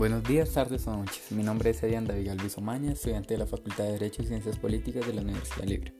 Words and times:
Buenos 0.00 0.22
días, 0.24 0.54
tardes 0.54 0.86
o 0.86 0.96
noches. 0.96 1.30
Mi 1.30 1.42
nombre 1.42 1.68
es 1.68 1.82
Edian 1.82 2.06
David 2.06 2.28
Galvis 2.28 2.56
Omaña, 2.56 2.92
estudiante 2.92 3.34
de 3.34 3.38
la 3.38 3.46
Facultad 3.46 3.84
de 3.84 3.92
Derecho 3.92 4.22
y 4.22 4.26
Ciencias 4.28 4.58
Políticas 4.58 5.06
de 5.06 5.12
la 5.12 5.20
Universidad 5.20 5.66
Libre. 5.66 5.92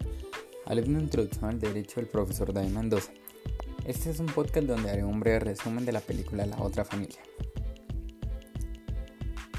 Alumno 0.65 1.01
introducción 1.01 1.51
al 1.51 1.61
derecho 1.61 2.01
del 2.01 2.09
profesor 2.09 2.51
David 2.51 2.71
Mendoza. 2.71 3.13
Este 3.85 4.09
es 4.09 4.19
un 4.19 4.25
podcast 4.25 4.67
donde 4.67 4.89
haré 4.89 5.05
un 5.05 5.21
breve 5.21 5.41
resumen 5.41 5.85
de 5.85 5.93
la 5.93 6.01
película 6.01 6.47
La 6.47 6.63
otra 6.63 6.87
familia. 6.87 7.21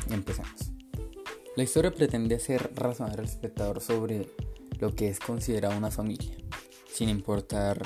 Empecemos. 0.09 0.71
La 1.55 1.61
historia 1.61 1.91
pretende 1.91 2.33
hacer 2.33 2.71
razonar 2.73 3.19
al 3.19 3.25
espectador 3.25 3.79
sobre 3.79 4.27
lo 4.79 4.95
que 4.95 5.09
es 5.09 5.19
considerado 5.19 5.77
una 5.77 5.91
familia, 5.91 6.35
sin 6.91 7.09
importar 7.09 7.79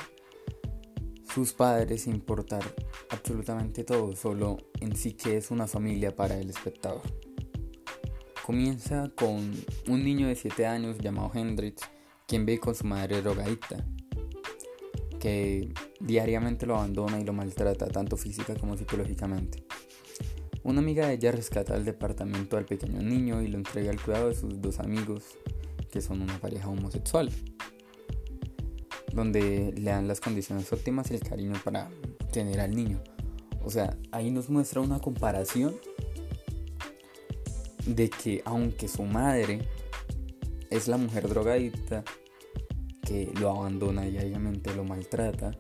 sus 1.36 1.52
padres, 1.52 2.04
sin 2.04 2.16
importar 2.16 2.64
absolutamente 3.10 3.84
todo, 3.84 4.16
solo 4.16 4.56
en 4.80 4.96
sí 4.96 5.12
que 5.12 5.36
es 5.36 5.52
una 5.52 5.68
familia 5.68 6.16
para 6.16 6.40
el 6.40 6.50
espectador. 6.50 7.02
Comienza 8.46 9.12
con 9.18 9.52
un 9.90 10.04
niño 10.06 10.30
de 10.30 10.36
7 10.36 10.66
años 10.66 10.98
llamado 10.98 11.30
Hendrix, 11.34 11.82
quien 12.26 12.46
ve 12.46 12.58
con 12.58 12.74
su 12.74 12.86
madre 12.86 13.22
drogadicta, 13.22 13.86
que 15.20 15.74
diariamente 16.00 16.66
lo 16.66 16.78
abandona 16.78 17.20
y 17.20 17.26
lo 17.26 17.34
maltrata 17.34 17.88
tanto 17.88 18.16
física 18.16 18.56
como 18.56 18.78
psicológicamente. 18.78 19.66
Una 20.64 20.80
amiga 20.80 21.08
de 21.08 21.16
ella 21.16 21.34
rescata 21.34 21.74
al 21.74 21.84
departamento 21.84 22.56
al 22.56 22.64
pequeño 22.64 23.02
niño 23.02 23.42
y 23.42 23.50
lo 23.50 23.58
entrega 23.58 23.92
al 23.92 24.02
cuidado 24.02 24.30
de 24.30 24.36
sus 24.36 24.62
dos 24.62 24.80
amigos, 24.80 25.38
que 25.92 26.00
son 26.00 26.22
una 26.22 26.40
pareja 26.40 26.70
homosexual, 26.70 27.30
donde 29.16 29.74
le 29.76 29.92
dan 29.92 30.08
las 30.08 30.20
condiciones 30.20 30.72
óptimas 30.72 31.10
y 31.10 31.16
el 31.16 31.22
cariño 31.22 31.56
para 31.64 31.90
tener 32.32 32.60
al 32.60 32.76
niño. 32.76 33.02
O 33.64 33.72
sea, 33.72 33.98
ahí 34.12 34.30
nos 34.30 34.50
muestra 34.50 34.82
una 34.82 35.00
comparación 35.00 35.76
de 37.88 38.10
que 38.10 38.42
aunque 38.46 38.88
su 38.88 39.04
madre 39.04 39.68
es 40.70 40.88
la 40.88 40.98
mujer 40.98 41.28
drogadicta 41.28 42.04
que 43.02 43.32
lo 43.40 43.52
abandona 43.52 44.04
diariamente, 44.04 44.76
lo 44.76 44.84
maltrata, 44.84 45.52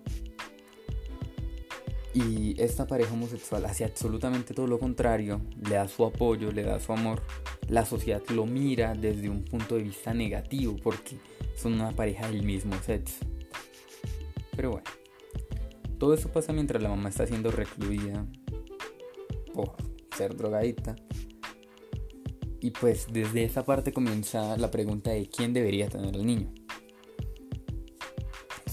y 2.13 2.55
esta 2.61 2.87
pareja 2.87 3.13
homosexual 3.13 3.65
hace 3.65 3.83
absolutamente 3.83 4.53
todo 4.53 4.67
lo 4.67 4.79
contrario, 4.79 5.41
le 5.67 5.75
da 5.75 5.87
su 5.87 6.05
apoyo, 6.05 6.51
le 6.51 6.63
da 6.63 6.79
su 6.79 6.93
amor, 6.93 7.21
la 7.67 7.85
sociedad 7.85 8.21
lo 8.29 8.45
mira 8.45 8.93
desde 8.93 9.29
un 9.29 9.43
punto 9.43 9.75
de 9.75 9.83
vista 9.83 10.13
negativo 10.13 10.77
porque 10.81 11.17
son 11.57 11.73
una 11.73 11.91
pareja 11.91 12.27
del 12.27 12.43
mismo 12.43 12.73
sexo. 12.83 13.34
Pero 14.55 14.71
bueno. 14.71 14.85
Todo 15.97 16.13
eso 16.13 16.29
pasa 16.29 16.51
mientras 16.51 16.83
la 16.83 16.89
mamá 16.89 17.09
está 17.09 17.25
siendo 17.25 17.51
recluida 17.51 18.25
por 19.53 19.75
ser 20.15 20.35
drogadita. 20.35 20.95
Y 22.59 22.71
pues 22.71 23.07
desde 23.11 23.43
esa 23.43 23.63
parte 23.63 23.93
comienza 23.93 24.57
la 24.57 24.71
pregunta 24.71 25.11
de 25.11 25.27
quién 25.29 25.53
debería 25.53 25.87
tener 25.87 26.15
al 26.15 26.25
niño. 26.25 26.51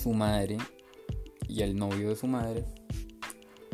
Su 0.00 0.12
madre 0.12 0.58
y 1.46 1.62
el 1.62 1.76
novio 1.76 2.08
de 2.08 2.16
su 2.16 2.26
madre. 2.26 2.64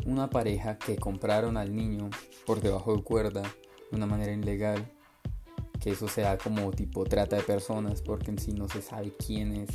Una 0.05 0.29
pareja 0.29 0.77
que 0.77 0.97
compraron 0.97 1.57
al 1.57 1.75
niño 1.75 2.09
por 2.45 2.61
debajo 2.61 2.95
de 2.95 3.03
cuerda 3.03 3.41
de 3.41 3.95
una 3.95 4.05
manera 4.05 4.31
ilegal. 4.31 4.91
Que 5.79 5.91
eso 5.91 6.07
sea 6.07 6.37
como 6.37 6.71
tipo 6.71 7.05
trata 7.05 7.37
de 7.37 7.43
personas 7.43 8.01
porque 8.01 8.31
en 8.31 8.37
sí 8.37 8.51
no 8.51 8.67
se 8.67 8.81
sabe 8.81 9.15
quiénes 9.15 9.69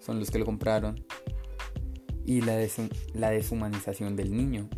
son 0.00 0.20
los 0.20 0.30
que 0.30 0.38
lo 0.38 0.44
compraron 0.44 1.04
y 2.26 2.40
la, 2.40 3.30
deshumanización 3.30 4.16
del 4.16 4.36
niño, 4.36 4.68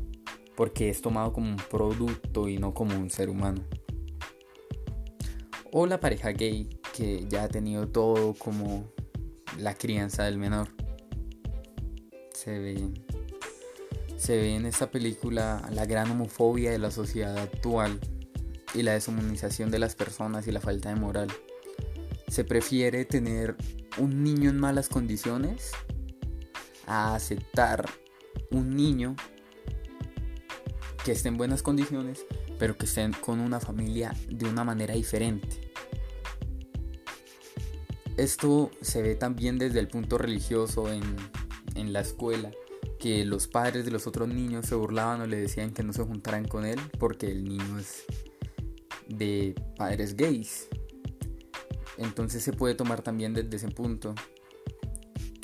porque 0.55 0.91
es 0.91 1.01
tomado 1.01 1.33
como 1.33 1.49
un 1.49 1.57
producto 1.57 2.47
y 2.47 2.59
no 2.59 2.75
como 2.75 2.97
un 2.97 3.09
ser 3.09 3.31
humano. 3.31 3.65
O 5.73 5.87
la 5.87 5.99
pareja 5.99 6.31
gay, 6.31 6.69
que 6.95 7.27
ya 7.27 7.45
ha 7.45 7.49
tenido 7.49 7.89
todo 7.89 8.35
como 8.35 8.93
la 9.59 9.75
crianza 9.75 10.25
del 10.25 10.37
menor. 10.37 10.69
Se 12.35 12.59
ve, 12.59 12.93
se 14.17 14.37
ve 14.37 14.55
en 14.55 14.67
esta 14.67 14.91
película 14.91 15.67
la 15.73 15.87
gran 15.87 16.11
homofobia 16.11 16.71
de 16.71 16.79
la 16.79 16.91
sociedad 16.91 17.37
actual 17.39 17.99
y 18.75 18.83
la 18.83 18.93
deshumanización 18.93 19.71
de 19.71 19.79
las 19.79 19.95
personas 19.95 20.47
y 20.47 20.53
la 20.53 20.61
falta 20.61 20.91
de 20.91 20.97
moral. 20.97 21.29
Se 22.29 22.45
prefiere 22.45 23.07
tener 23.07 23.57
un 23.97 24.23
niño 24.23 24.51
en 24.51 24.59
malas 24.59 24.91
condiciones 24.91 25.73
a 26.89 27.15
aceptar 27.15 27.89
un 28.51 28.75
niño 28.75 29.15
que 31.05 31.13
esté 31.13 31.29
en 31.29 31.37
buenas 31.37 31.63
condiciones, 31.63 32.25
pero 32.59 32.77
que 32.77 32.87
esté 32.87 33.09
con 33.21 33.41
una 33.41 33.61
familia 33.61 34.15
de 34.29 34.47
una 34.49 34.65
manera 34.65 34.95
diferente. 34.95 35.71
Esto 38.17 38.71
se 38.81 39.03
ve 39.03 39.15
también 39.15 39.59
desde 39.59 39.79
el 39.79 39.89
punto 39.89 40.19
religioso 40.19 40.91
en, 40.91 41.03
en 41.77 41.93
la 41.93 42.01
escuela, 42.01 42.51
que 42.99 43.25
los 43.25 43.47
padres 43.47 43.85
de 43.85 43.93
los 43.93 44.09
otros 44.09 44.29
niños 44.29 44.67
se 44.67 44.75
burlaban 44.75 45.21
o 45.21 45.27
le 45.27 45.37
decían 45.37 45.73
que 45.73 45.85
no 45.85 45.93
se 45.93 46.03
juntaran 46.03 46.49
con 46.49 46.65
él 46.67 46.81
porque 46.99 47.31
el 47.31 47.45
niño 47.45 47.79
es 47.79 48.05
de 49.07 49.55
padres 49.77 50.17
gays. 50.17 50.69
Entonces 51.97 52.43
se 52.43 52.53
puede 52.53 52.75
tomar 52.75 53.03
también 53.03 53.35
desde 53.35 53.57
ese 53.57 53.69
punto 53.69 54.15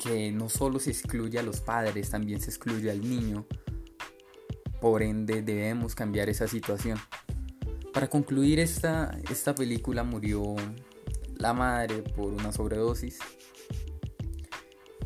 que 0.05 0.31
no 0.31 0.49
solo 0.49 0.79
se 0.79 0.91
excluye 0.91 1.39
a 1.39 1.43
los 1.43 1.61
padres, 1.61 2.11
también 2.11 2.39
se 2.39 2.51
excluye 2.51 2.91
al 2.91 3.01
niño. 3.01 3.45
Por 4.79 5.01
ende 5.01 5.41
debemos 5.41 5.95
cambiar 5.95 6.29
esa 6.29 6.47
situación. 6.47 6.99
Para 7.91 8.07
concluir 8.07 8.59
esta, 8.59 9.17
esta 9.31 9.55
película 9.55 10.03
murió 10.03 10.55
la 11.37 11.53
madre 11.53 12.03
por 12.03 12.33
una 12.33 12.51
sobredosis 12.51 13.19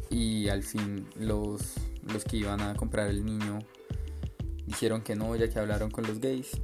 y 0.09 0.49
al 0.49 0.63
fin 0.63 1.07
los, 1.15 1.75
los 2.01 2.23
que 2.25 2.37
iban 2.37 2.61
a 2.61 2.75
comprar 2.75 3.07
el 3.07 3.23
niño 3.23 3.59
dijeron 4.65 5.01
que 5.01 5.15
no, 5.15 5.35
ya 5.35 5.49
que 5.49 5.59
hablaron 5.59 5.91
con 5.91 6.05
los 6.05 6.19
gays. 6.19 6.59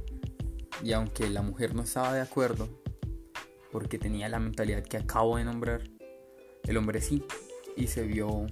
Y 0.82 0.92
aunque 0.92 1.30
la 1.30 1.42
mujer 1.42 1.74
no 1.74 1.82
estaba 1.82 2.12
de 2.12 2.20
acuerdo, 2.20 2.68
porque 3.72 3.98
tenía 3.98 4.28
la 4.28 4.38
mentalidad 4.38 4.82
que 4.82 4.98
acabo 4.98 5.38
de 5.38 5.44
nombrar, 5.44 5.84
el 6.64 6.76
hombre 6.76 7.00
sí 7.00 7.24
y 7.76 7.86
se 7.86 8.02
vio 8.02 8.46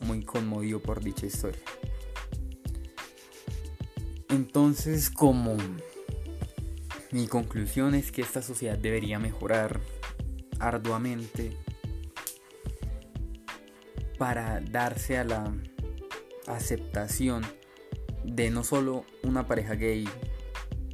muy 0.00 0.24
conmovido 0.24 0.80
por 0.80 1.02
dicha 1.02 1.26
historia. 1.26 1.60
Entonces, 4.28 5.10
como 5.10 5.56
mi 7.10 7.26
conclusión 7.26 7.94
es 7.94 8.12
que 8.12 8.22
esta 8.22 8.42
sociedad 8.42 8.76
debería 8.76 9.18
mejorar 9.18 9.80
arduamente 10.58 11.56
para 14.18 14.60
darse 14.60 15.16
a 15.16 15.24
la 15.24 15.54
aceptación 16.46 17.46
de 18.24 18.50
no 18.50 18.64
solo 18.64 19.04
una 19.22 19.46
pareja 19.46 19.74
gay, 19.74 20.08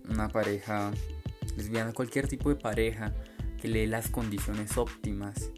una 0.09 0.29
pareja 0.29 0.93
lesbiana, 1.56 1.93
cualquier 1.93 2.29
tipo 2.29 2.51
de 2.51 2.56
pareja 2.56 3.15
que 3.61 3.69
le 3.69 3.81
dé 3.81 3.87
las 3.87 4.09
condiciones 4.09 4.77
óptimas 4.77 5.51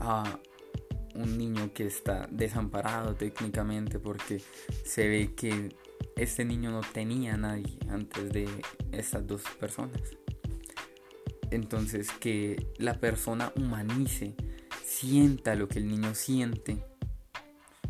a 0.00 0.40
un 1.14 1.36
niño 1.36 1.72
que 1.72 1.86
está 1.86 2.28
desamparado 2.30 3.14
técnicamente 3.14 3.98
porque 3.98 4.40
se 4.84 5.08
ve 5.08 5.34
que 5.34 5.74
este 6.16 6.44
niño 6.44 6.70
no 6.70 6.80
tenía 6.80 7.34
a 7.34 7.36
nadie 7.36 7.78
antes 7.88 8.32
de 8.32 8.48
estas 8.92 9.26
dos 9.26 9.42
personas. 9.58 10.00
Entonces 11.50 12.10
que 12.20 12.66
la 12.78 12.94
persona 13.00 13.52
humanice, 13.56 14.34
sienta 14.84 15.54
lo 15.54 15.68
que 15.68 15.78
el 15.78 15.86
niño 15.86 16.14
siente 16.14 16.82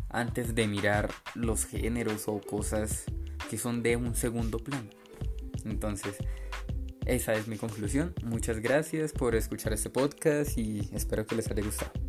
antes 0.09 0.53
de 0.53 0.67
mirar 0.67 1.11
los 1.33 1.65
géneros 1.65 2.27
o 2.27 2.39
cosas 2.39 3.05
que 3.49 3.57
son 3.57 3.81
de 3.81 3.95
un 3.95 4.15
segundo 4.15 4.59
plano. 4.59 4.89
Entonces, 5.65 6.15
esa 7.09 7.33
es 7.33 7.47
mi 7.47 7.57
conclusión. 7.57 8.13
Muchas 8.23 8.59
gracias 8.59 9.11
por 9.11 9.35
escuchar 9.35 9.73
este 9.73 9.89
podcast 9.89 10.57
y 10.57 10.89
espero 10.93 11.25
que 11.25 11.35
les 11.35 11.49
haya 11.49 11.63
gustado. 11.63 12.08